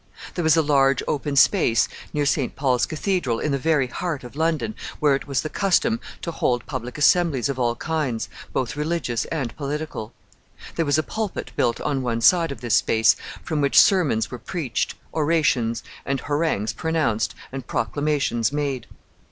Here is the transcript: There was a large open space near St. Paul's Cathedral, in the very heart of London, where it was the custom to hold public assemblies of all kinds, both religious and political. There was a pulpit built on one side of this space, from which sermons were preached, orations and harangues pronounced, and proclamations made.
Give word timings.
There 0.33 0.41
was 0.41 0.57
a 0.57 0.63
large 0.63 1.03
open 1.07 1.35
space 1.35 1.87
near 2.11 2.25
St. 2.25 2.55
Paul's 2.55 2.87
Cathedral, 2.87 3.39
in 3.39 3.51
the 3.51 3.59
very 3.59 3.85
heart 3.85 4.23
of 4.23 4.35
London, 4.35 4.73
where 4.99 5.13
it 5.13 5.27
was 5.27 5.41
the 5.43 5.47
custom 5.47 5.99
to 6.23 6.31
hold 6.31 6.65
public 6.65 6.97
assemblies 6.97 7.49
of 7.49 7.59
all 7.59 7.75
kinds, 7.75 8.27
both 8.51 8.75
religious 8.75 9.25
and 9.25 9.55
political. 9.55 10.11
There 10.75 10.87
was 10.87 10.97
a 10.97 11.03
pulpit 11.03 11.51
built 11.55 11.79
on 11.81 12.01
one 12.01 12.21
side 12.21 12.51
of 12.51 12.61
this 12.61 12.77
space, 12.77 13.15
from 13.43 13.61
which 13.61 13.79
sermons 13.79 14.31
were 14.31 14.39
preached, 14.39 14.95
orations 15.13 15.83
and 16.03 16.19
harangues 16.21 16.73
pronounced, 16.73 17.35
and 17.51 17.67
proclamations 17.67 18.51
made. 18.51 18.87